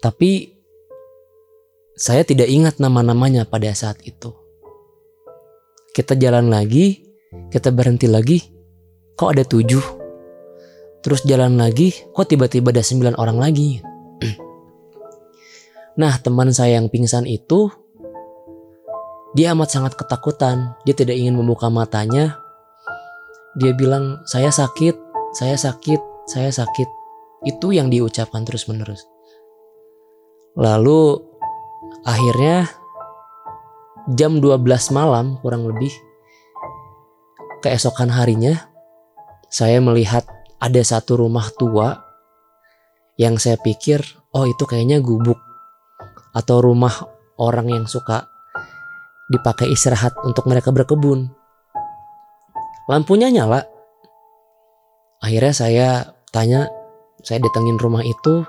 Tapi 0.00 0.56
saya 1.96 2.22
tidak 2.28 2.52
ingat 2.52 2.76
nama-namanya 2.76 3.48
pada 3.48 3.72
saat 3.72 3.96
itu. 4.04 4.36
Kita 5.96 6.12
jalan 6.12 6.52
lagi, 6.52 7.00
kita 7.48 7.72
berhenti 7.72 8.04
lagi, 8.04 8.36
kok 9.16 9.32
ada 9.32 9.48
tujuh? 9.48 9.80
Terus 11.00 11.24
jalan 11.24 11.56
lagi, 11.56 11.96
kok 12.12 12.28
tiba-tiba 12.28 12.68
ada 12.68 12.84
sembilan 12.84 13.16
orang 13.16 13.38
lagi? 13.40 13.80
nah 16.00 16.12
teman 16.20 16.52
saya 16.52 16.76
yang 16.76 16.92
pingsan 16.92 17.24
itu 17.24 17.72
dia 19.36 19.52
amat 19.52 19.68
sangat 19.68 19.92
ketakutan. 20.00 20.72
Dia 20.88 20.96
tidak 20.96 21.12
ingin 21.12 21.36
membuka 21.36 21.68
matanya. 21.68 22.40
Dia 23.60 23.76
bilang, 23.76 24.24
"Saya 24.24 24.48
sakit, 24.48 24.96
saya 25.36 25.60
sakit, 25.60 26.00
saya 26.24 26.48
sakit." 26.48 26.88
Itu 27.44 27.68
yang 27.68 27.92
diucapkan 27.92 28.48
terus-menerus. 28.48 29.04
Lalu 30.56 31.20
akhirnya 32.02 32.66
jam 34.16 34.40
12 34.40 34.64
malam 34.96 35.36
kurang 35.44 35.68
lebih 35.68 35.92
keesokan 37.60 38.08
harinya 38.08 38.70
saya 39.50 39.82
melihat 39.82 40.22
ada 40.62 40.80
satu 40.80 41.20
rumah 41.20 41.50
tua 41.58 42.00
yang 43.20 43.36
saya 43.36 43.58
pikir 43.58 44.00
oh 44.32 44.46
itu 44.46 44.64
kayaknya 44.64 45.02
gubuk 45.02 45.36
atau 46.36 46.60
rumah 46.60 46.92
orang 47.40 47.72
yang 47.72 47.84
suka 47.88 48.28
dipakai 49.26 49.66
istirahat 49.72 50.14
untuk 50.22 50.46
mereka 50.46 50.70
berkebun. 50.70 51.30
Lampunya 52.86 53.32
nyala. 53.32 53.66
Akhirnya 55.18 55.54
saya 55.56 55.88
tanya, 56.30 56.70
saya 57.24 57.42
datengin 57.42 57.80
rumah 57.80 58.04
itu, 58.06 58.46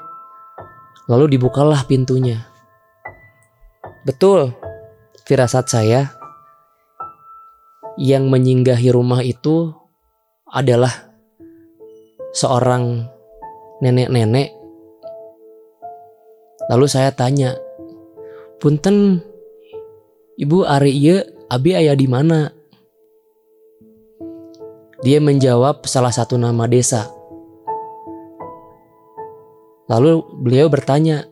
lalu 1.08 1.40
dibukalah 1.40 1.88
pintunya. 1.88 2.44
Betul, 4.04 4.56
firasat 5.28 5.66
saya 5.68 6.02
yang 7.98 8.30
menyinggahi 8.30 8.94
rumah 8.94 9.26
itu 9.26 9.74
adalah 10.48 10.93
seorang 12.32 13.10
nenek-nenek. 13.82 14.54
Lalu 16.67 16.86
saya 16.86 17.12
tanya, 17.15 17.56
"Punten, 18.60 19.24
Ibu 20.38 20.70
Ari 20.70 20.93
iya 20.93 21.26
Abi 21.50 21.74
ayah 21.74 21.96
di 21.96 22.06
mana? 22.06 22.52
Dia 25.02 25.17
menjawab 25.24 25.88
salah 25.89 26.12
satu 26.12 26.36
nama 26.36 26.67
desa. 26.67 27.16
Lalu 29.88 30.43
beliau 30.43 30.67
bertanya, 30.67 31.23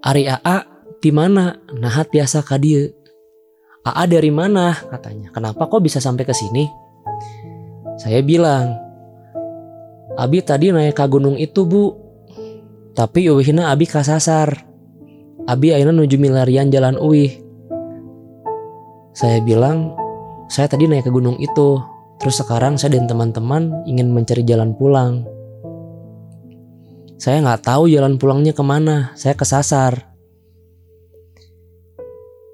Ari 0.00 0.24
AA 0.28 0.64
di 1.00 1.10
mana? 1.12 1.60
Nahat 1.76 2.08
biasa 2.08 2.40
kadia. 2.40 2.88
AA 3.84 4.04
dari 4.08 4.32
mana? 4.32 4.72
Katanya. 4.72 5.28
Kenapa 5.30 5.68
kok 5.68 5.84
bisa 5.84 6.00
sampai 6.00 6.24
ke 6.24 6.32
sini? 6.32 6.64
Saya 8.00 8.24
bilang, 8.24 8.76
Abi 10.16 10.40
tadi 10.40 10.72
naik 10.72 10.96
ke 10.96 11.04
gunung 11.04 11.36
itu 11.36 11.68
bu. 11.68 11.92
Tapi 12.96 13.28
uwihna 13.28 13.68
Abi 13.68 13.84
kasasar. 13.84 14.64
Abi 15.44 15.76
akhirnya 15.76 15.92
menuju 15.92 16.16
milarian 16.16 16.72
jalan 16.72 16.96
uih. 16.96 17.44
Saya 19.12 19.44
bilang, 19.44 19.92
saya 20.48 20.66
tadi 20.66 20.88
naik 20.88 21.06
ke 21.06 21.12
gunung 21.12 21.36
itu, 21.36 21.80
terus 22.18 22.40
sekarang 22.40 22.80
saya 22.80 22.96
dan 22.96 23.04
teman-teman 23.04 23.84
ingin 23.84 24.10
mencari 24.10 24.42
jalan 24.42 24.72
pulang. 24.74 25.35
Saya 27.16 27.40
nggak 27.40 27.64
tahu 27.64 27.88
jalan 27.88 28.20
pulangnya 28.20 28.52
ke 28.52 28.60
mana, 28.60 29.16
saya 29.16 29.32
kesasar. 29.32 30.12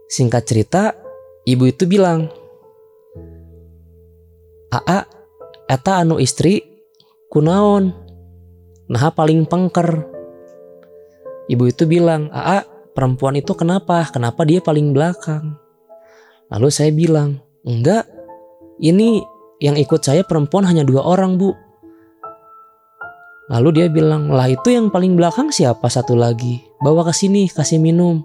Singkat 0.07 0.42
cerita, 0.46 0.83
ibu 1.42 1.66
itu 1.66 1.83
bilang, 1.90 2.31
Aa, 4.70 5.05
eta 5.66 6.01
anu 6.01 6.22
istri, 6.22 6.62
kunaon, 7.27 7.90
nah 8.87 9.11
paling 9.11 9.44
pengker. 9.51 10.07
Ibu 11.51 11.64
itu 11.66 11.85
bilang, 11.90 12.31
Aa, 12.31 12.62
perempuan 12.94 13.35
itu 13.35 13.57
kenapa? 13.59 14.07
Kenapa 14.14 14.46
dia 14.46 14.62
paling 14.62 14.94
belakang? 14.94 15.59
Lalu 16.53 16.68
saya 16.68 16.92
bilang, 16.94 17.40
enggak, 17.64 18.05
ini 18.79 19.25
yang 19.59 19.79
ikut 19.79 20.03
saya 20.05 20.22
perempuan 20.22 20.68
hanya 20.68 20.85
dua 20.85 21.03
orang 21.03 21.40
bu. 21.40 21.55
Lalu 23.52 23.68
dia 23.76 23.86
bilang, 23.92 24.32
lah 24.32 24.48
itu 24.48 24.72
yang 24.72 24.88
paling 24.88 25.12
belakang 25.12 25.52
siapa 25.52 25.84
satu 25.92 26.16
lagi? 26.16 26.64
Bawa 26.80 27.04
ke 27.04 27.12
sini, 27.12 27.52
kasih 27.52 27.76
minum. 27.76 28.24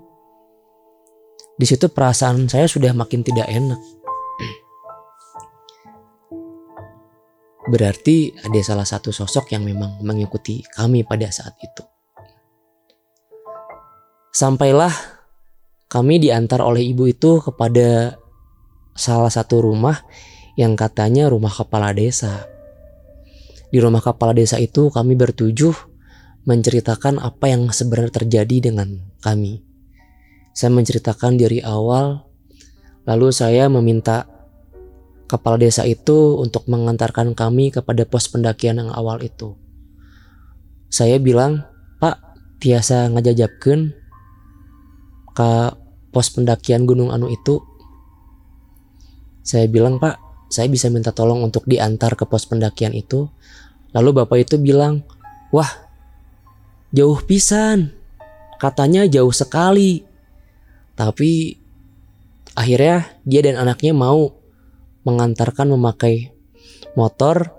Di 1.59 1.67
situ 1.67 1.91
perasaan 1.91 2.47
saya 2.47 2.63
sudah 2.63 2.95
makin 2.95 3.27
tidak 3.27 3.51
enak. 3.51 3.75
Berarti 7.75 8.31
ada 8.39 8.55
salah 8.63 8.87
satu 8.87 9.11
sosok 9.11 9.51
yang 9.51 9.67
memang 9.67 9.99
mengikuti 9.99 10.63
kami 10.71 11.03
pada 11.03 11.27
saat 11.27 11.59
itu. 11.59 11.83
Sampailah 14.31 14.95
kami 15.91 16.23
diantar 16.23 16.63
oleh 16.63 16.87
ibu 16.87 17.03
itu 17.03 17.43
kepada 17.43 18.15
salah 18.95 19.33
satu 19.33 19.59
rumah 19.59 20.07
yang 20.55 20.79
katanya 20.79 21.27
rumah 21.27 21.51
kepala 21.51 21.91
desa. 21.91 22.47
Di 23.67 23.77
rumah 23.83 23.99
kepala 23.99 24.31
desa 24.31 24.55
itu 24.57 24.87
kami 24.87 25.19
bertujuh 25.19 25.75
menceritakan 26.47 27.19
apa 27.19 27.51
yang 27.51 27.67
sebenarnya 27.67 28.23
terjadi 28.23 28.71
dengan 28.71 29.03
kami. 29.19 29.67
Saya 30.55 30.71
menceritakan 30.71 31.35
dari 31.35 31.59
awal, 31.59 32.23
lalu 33.03 33.29
saya 33.35 33.67
meminta 33.67 34.25
kepala 35.27 35.59
desa 35.59 35.83
itu 35.83 36.39
untuk 36.39 36.65
mengantarkan 36.71 37.35
kami 37.35 37.69
kepada 37.75 38.07
pos 38.07 38.31
pendakian 38.31 38.79
yang 38.79 38.91
awal 38.95 39.19
itu. 39.19 39.59
Saya 40.87 41.19
bilang, 41.19 41.67
Pak, 41.99 42.15
tiasa 42.63 43.11
ngajajabkan 43.11 43.91
ke 45.35 45.51
pos 46.15 46.27
pendakian 46.31 46.87
Gunung 46.87 47.11
Anu 47.11 47.27
itu. 47.27 47.59
Saya 49.43 49.67
bilang, 49.67 49.99
Pak, 49.99 50.26
saya 50.47 50.71
bisa 50.71 50.87
minta 50.87 51.11
tolong 51.11 51.43
untuk 51.43 51.67
diantar 51.67 52.15
ke 52.15 52.23
pos 52.23 52.47
pendakian 52.47 52.95
itu. 52.95 53.27
Lalu 53.91 54.23
bapak 54.23 54.47
itu 54.47 54.55
bilang, 54.59 55.03
wah, 55.51 55.67
jauh 56.95 57.19
pisan. 57.23 57.91
Katanya 58.57 59.05
jauh 59.05 59.31
sekali. 59.31 60.07
Tapi 60.95 61.59
akhirnya 62.57 63.05
dia 63.27 63.41
dan 63.43 63.59
anaknya 63.59 63.93
mau 63.93 64.33
mengantarkan 65.05 65.71
memakai 65.71 66.33
motor 66.97 67.53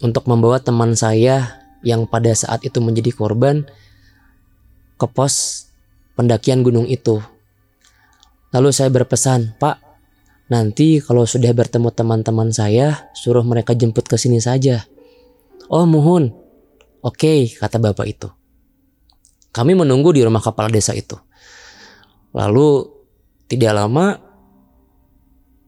untuk 0.00 0.30
membawa 0.30 0.62
teman 0.62 0.94
saya 0.94 1.60
yang 1.82 2.06
pada 2.06 2.30
saat 2.32 2.62
itu 2.62 2.78
menjadi 2.78 3.10
korban 3.10 3.66
ke 4.96 5.06
pos 5.10 5.66
pendakian 6.14 6.62
gunung 6.62 6.86
itu. 6.86 7.18
Lalu 8.52 8.70
saya 8.70 8.92
berpesan, 8.92 9.56
Pak, 9.58 9.91
nanti 10.52 11.00
kalau 11.00 11.24
sudah 11.24 11.48
bertemu 11.56 11.88
teman-teman 11.96 12.52
saya, 12.52 13.08
suruh 13.16 13.40
mereka 13.40 13.72
jemput 13.72 14.04
ke 14.04 14.20
sini 14.20 14.36
saja. 14.36 14.84
Oh, 15.72 15.88
muhun. 15.88 16.36
Oke, 17.00 17.48
kata 17.56 17.80
bapak 17.80 18.06
itu. 18.06 18.28
Kami 19.48 19.72
menunggu 19.72 20.12
di 20.12 20.20
rumah 20.20 20.44
kepala 20.44 20.68
desa 20.68 20.92
itu. 20.92 21.16
Lalu 22.36 22.88
tidak 23.48 23.72
lama 23.72 24.16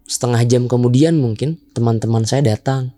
setengah 0.05 0.45
jam 0.45 0.69
kemudian 0.69 1.17
mungkin 1.17 1.57
teman-teman 1.73 2.29
saya 2.29 2.45
datang. 2.45 2.93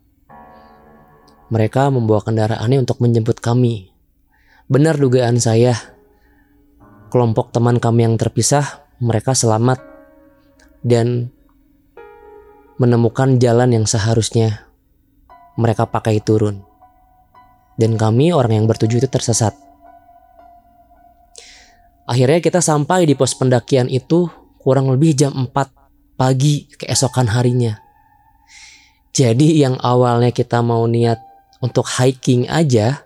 Mereka 1.51 1.95
membawa 1.95 2.23
kendaraannya 2.27 2.83
untuk 2.83 2.99
menjemput 2.99 3.39
kami. 3.39 3.95
Benar 4.67 4.99
dugaan 4.99 5.39
saya, 5.39 5.79
kelompok 7.15 7.55
teman 7.55 7.79
kami 7.79 8.03
yang 8.03 8.19
terpisah, 8.19 8.83
mereka 8.99 9.31
selamat 9.31 9.79
dan 10.83 11.31
menemukan 12.77 13.41
jalan 13.41 13.73
yang 13.73 13.87
seharusnya 13.89 14.69
mereka 15.57 15.89
pakai 15.89 16.21
turun. 16.21 16.61
Dan 17.77 18.01
kami 18.01 18.33
orang 18.33 18.57
yang 18.57 18.67
bertujuh 18.69 19.05
itu 19.05 19.09
tersesat. 19.09 19.53
Akhirnya 22.09 22.41
kita 22.41 22.65
sampai 22.65 23.05
di 23.05 23.13
pos 23.19 23.37
pendakian 23.37 23.91
itu 23.91 24.31
kurang 24.61 24.89
lebih 24.89 25.13
jam 25.13 25.33
4 25.35 25.51
pagi 26.17 26.71
keesokan 26.73 27.29
harinya. 27.29 27.77
Jadi 29.13 29.61
yang 29.61 29.77
awalnya 29.81 30.33
kita 30.33 30.61
mau 30.61 30.85
niat 30.85 31.21
untuk 31.61 31.89
hiking 31.89 32.49
aja, 32.49 33.05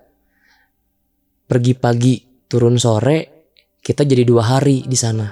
pergi 1.47 1.75
pagi 1.79 2.15
turun 2.51 2.79
sore, 2.79 3.51
kita 3.79 4.03
jadi 4.07 4.27
dua 4.27 4.59
hari 4.59 4.85
di 4.87 4.99
sana 4.99 5.31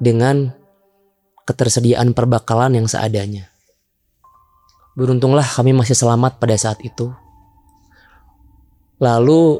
dengan 0.00 0.63
ketersediaan 1.44 2.16
perbakalan 2.16 2.80
yang 2.80 2.86
seadanya. 2.88 3.52
Beruntunglah 4.96 5.44
kami 5.44 5.76
masih 5.76 5.96
selamat 5.96 6.40
pada 6.40 6.56
saat 6.56 6.80
itu. 6.80 7.12
Lalu 9.02 9.58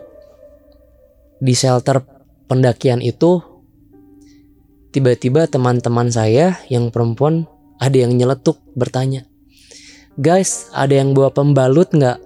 di 1.42 1.52
shelter 1.52 2.00
pendakian 2.46 3.02
itu 3.02 3.42
tiba-tiba 4.94 5.50
teman-teman 5.50 6.08
saya 6.08 6.56
yang 6.70 6.88
perempuan 6.94 7.50
ada 7.82 7.98
yang 7.98 8.14
nyeletuk 8.14 8.62
bertanya, 8.78 9.26
guys 10.14 10.70
ada 10.70 10.94
yang 10.94 11.12
bawa 11.12 11.34
pembalut 11.34 11.90
nggak? 11.90 12.22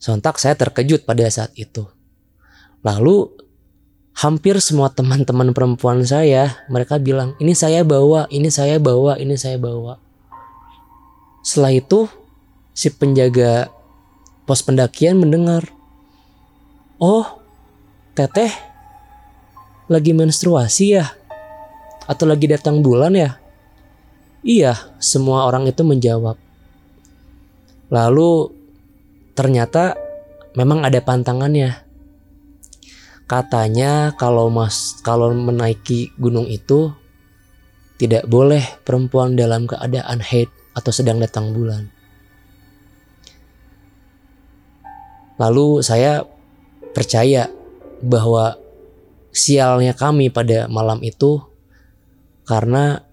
Sontak 0.00 0.40
saya 0.40 0.56
terkejut 0.56 1.04
pada 1.04 1.28
saat 1.28 1.52
itu. 1.58 1.84
Lalu 2.80 3.28
hampir 4.20 4.60
semua 4.60 4.92
teman-teman 4.92 5.56
perempuan 5.56 6.04
saya 6.04 6.60
mereka 6.68 7.00
bilang 7.00 7.32
ini 7.40 7.56
saya 7.56 7.80
bawa, 7.80 8.28
ini 8.28 8.52
saya 8.52 8.76
bawa, 8.76 9.16
ini 9.16 9.32
saya 9.40 9.56
bawa. 9.56 9.96
Setelah 11.40 11.72
itu 11.72 12.04
si 12.76 12.92
penjaga 12.92 13.72
pos 14.44 14.60
pendakian 14.60 15.16
mendengar, 15.16 15.72
oh 17.00 17.40
teteh 18.12 18.52
lagi 19.88 20.12
menstruasi 20.12 21.00
ya? 21.00 21.16
Atau 22.04 22.28
lagi 22.28 22.44
datang 22.44 22.84
bulan 22.84 23.16
ya? 23.16 23.40
Iya, 24.44 24.76
semua 25.00 25.48
orang 25.48 25.64
itu 25.64 25.80
menjawab. 25.80 26.36
Lalu 27.88 28.52
ternyata 29.32 29.96
memang 30.52 30.84
ada 30.84 31.00
pantangannya. 31.00 31.89
Katanya 33.30 34.10
kalau 34.18 34.50
mas 34.50 34.98
kalau 35.06 35.30
menaiki 35.30 36.10
gunung 36.18 36.50
itu 36.50 36.90
tidak 37.94 38.26
boleh 38.26 38.58
perempuan 38.82 39.38
dalam 39.38 39.70
keadaan 39.70 40.18
haid 40.18 40.50
atau 40.74 40.90
sedang 40.90 41.22
datang 41.22 41.54
bulan. 41.54 41.86
Lalu 45.38 45.78
saya 45.78 46.26
percaya 46.90 47.46
bahwa 48.02 48.58
sialnya 49.30 49.94
kami 49.94 50.34
pada 50.34 50.66
malam 50.66 50.98
itu 50.98 51.38
karena 52.50 53.06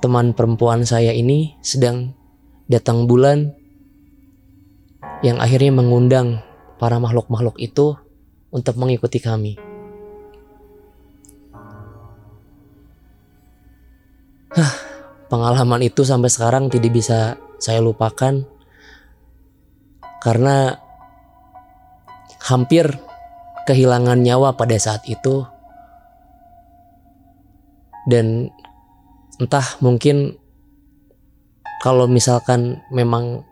teman 0.00 0.32
perempuan 0.32 0.88
saya 0.88 1.12
ini 1.12 1.60
sedang 1.60 2.16
datang 2.64 3.04
bulan 3.04 3.52
yang 5.20 5.36
akhirnya 5.36 5.76
mengundang 5.76 6.40
para 6.82 6.98
makhluk-makhluk 6.98 7.62
itu 7.62 7.94
untuk 8.50 8.74
mengikuti 8.74 9.22
kami. 9.22 9.54
Hah, 14.50 14.74
pengalaman 15.30 15.86
itu 15.86 16.02
sampai 16.02 16.26
sekarang 16.26 16.66
tidak 16.66 16.90
bisa 16.90 17.38
saya 17.62 17.78
lupakan 17.78 18.42
karena 20.18 20.74
hampir 22.42 22.98
kehilangan 23.62 24.18
nyawa 24.18 24.58
pada 24.58 24.74
saat 24.74 25.06
itu 25.06 25.46
dan 28.10 28.50
entah 29.38 29.78
mungkin 29.78 30.34
kalau 31.78 32.10
misalkan 32.10 32.82
memang 32.90 33.46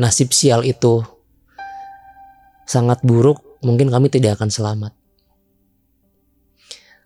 nasib 0.00 0.32
sial 0.32 0.64
itu 0.64 1.13
sangat 2.64 3.00
buruk, 3.04 3.60
mungkin 3.64 3.88
kami 3.88 4.12
tidak 4.12 4.40
akan 4.40 4.50
selamat. 4.52 4.92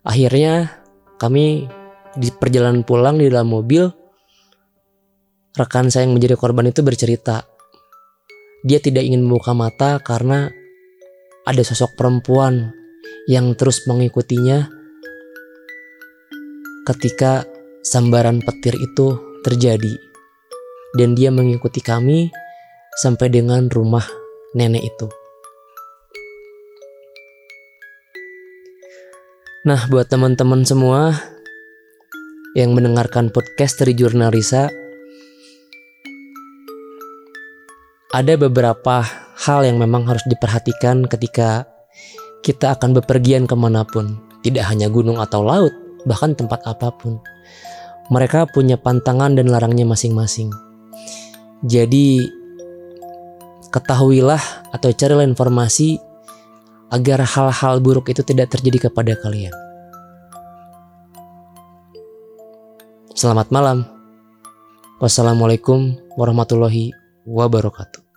Akhirnya 0.07 0.73
kami 1.21 1.69
di 2.17 2.29
perjalanan 2.33 2.83
pulang 2.87 3.19
di 3.19 3.29
dalam 3.29 3.51
mobil, 3.51 3.87
rekan 5.59 5.91
saya 5.91 6.07
yang 6.07 6.17
menjadi 6.17 6.39
korban 6.39 6.71
itu 6.71 6.81
bercerita. 6.81 7.45
Dia 8.63 8.83
tidak 8.83 9.07
ingin 9.07 9.23
membuka 9.23 9.55
mata 9.55 10.03
karena 10.03 10.51
ada 11.47 11.63
sosok 11.63 11.95
perempuan 11.95 12.75
yang 13.31 13.55
terus 13.55 13.87
mengikutinya 13.87 14.69
ketika 16.89 17.45
sambaran 17.85 18.41
petir 18.41 18.73
itu 18.77 19.21
terjadi 19.45 19.95
dan 20.97 21.13
dia 21.13 21.29
mengikuti 21.29 21.85
kami 21.85 22.33
sampai 22.99 23.29
dengan 23.29 23.69
rumah 23.69 24.05
nenek 24.57 24.89
itu. 24.89 25.18
Nah, 29.69 29.85
buat 29.93 30.09
teman-teman 30.09 30.65
semua 30.65 31.13
yang 32.57 32.73
mendengarkan 32.73 33.29
podcast 33.29 33.77
dari 33.77 33.93
Jurnalisa, 33.93 34.73
ada 38.09 38.35
beberapa 38.41 39.05
hal 39.45 39.69
yang 39.69 39.77
memang 39.77 40.09
harus 40.09 40.25
diperhatikan 40.25 41.05
ketika 41.05 41.69
kita 42.41 42.81
akan 42.81 42.97
bepergian 42.97 43.45
ke 43.45 43.53
mana 43.53 43.85
pun, 43.85 44.17
tidak 44.41 44.65
hanya 44.73 44.89
gunung 44.89 45.21
atau 45.21 45.45
laut, 45.45 45.77
bahkan 46.09 46.33
tempat 46.33 46.65
apa 46.65 46.89
pun. 46.89 47.21
Mereka 48.09 48.49
punya 48.57 48.81
pantangan 48.81 49.37
dan 49.37 49.53
larangnya 49.53 49.85
masing-masing. 49.85 50.49
Jadi 51.61 52.25
ketahuilah 53.69 54.41
atau 54.73 54.89
carilah 54.97 55.29
informasi 55.29 56.08
agar 56.89 57.21
hal-hal 57.25 57.81
buruk 57.85 58.09
itu 58.09 58.25
tidak 58.25 58.53
terjadi 58.53 58.89
kepada 58.89 59.13
kalian. 59.21 59.53
Selamat 63.13 63.51
malam. 63.53 63.85
Wassalamualaikum 64.99 65.95
warahmatullahi 66.17 66.95
wabarakatuh. 67.27 68.08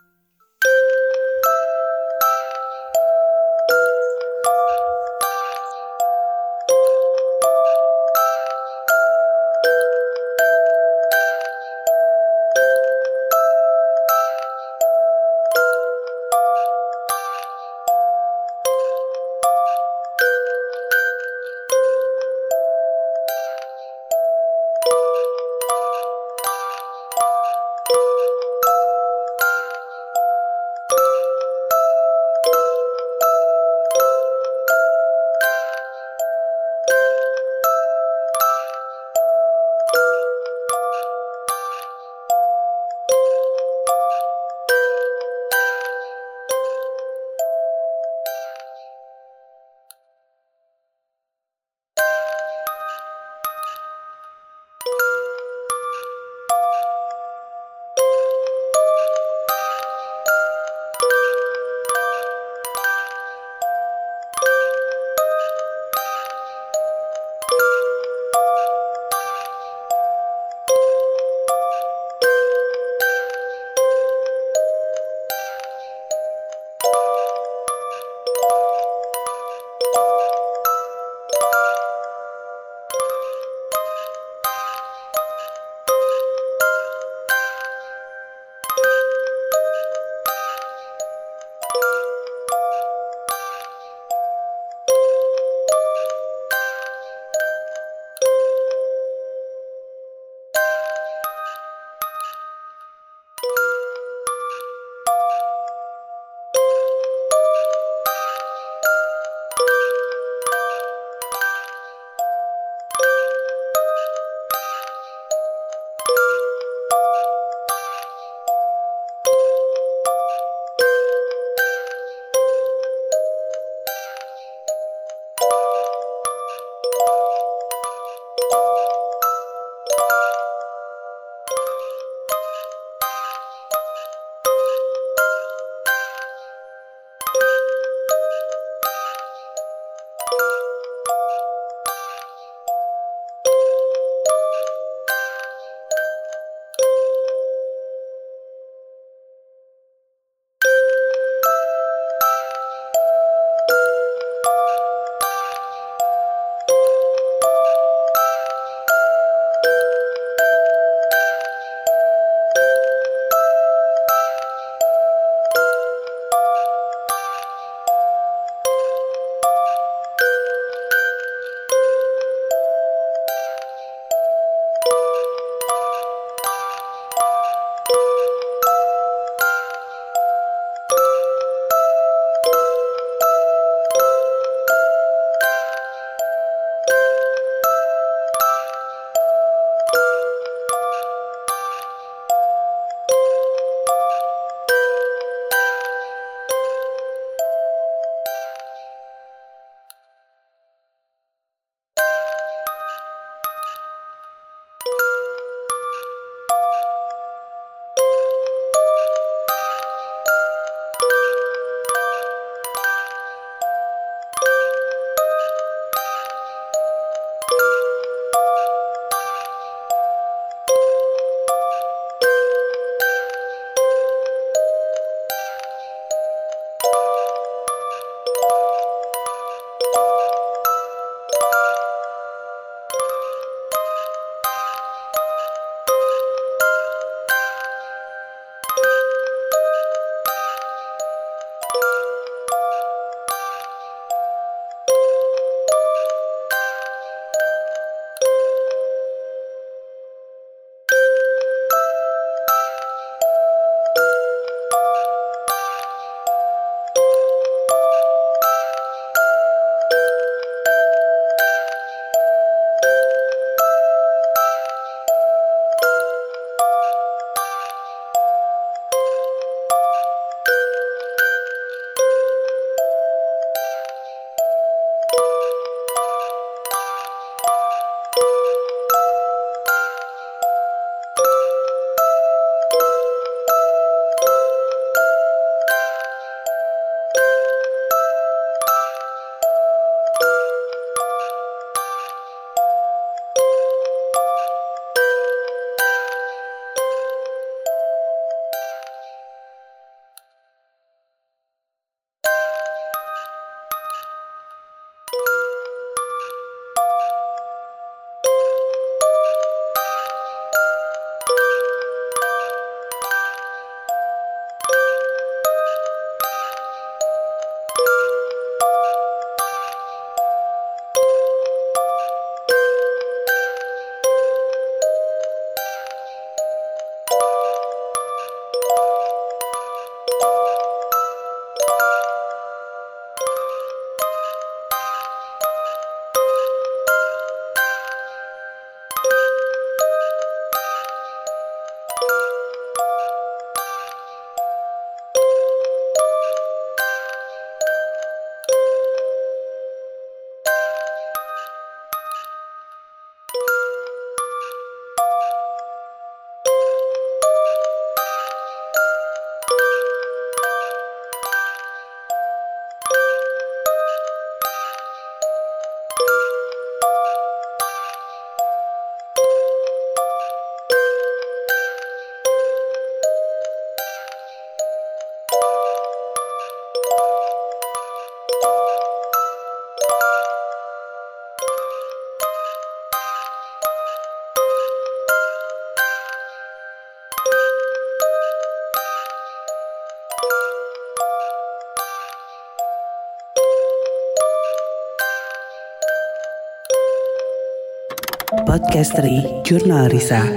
Podcastery 398.52 399.24
Jurnal 399.48 399.88
Risa 399.88 400.28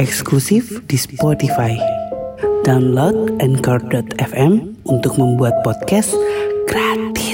eksklusif 0.00 0.72
di 0.88 0.96
Spotify. 0.96 1.76
Download 2.64 3.28
Anchor.fm 3.44 4.72
untuk 4.88 5.20
membuat 5.20 5.52
podcast 5.60 6.16
gratis. 6.64 7.27